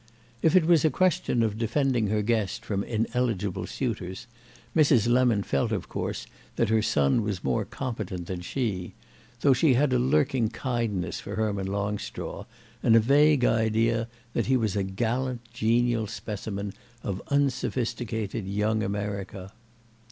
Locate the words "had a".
9.75-9.99